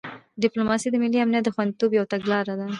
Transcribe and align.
ډیپلوماسي 0.43 0.87
د 0.91 0.95
ملي 1.03 1.19
امنیت 1.21 1.43
د 1.45 1.49
خوندیتوب 1.55 1.91
یو 1.93 2.09
تګلاره 2.13 2.53
ده. 2.59 2.67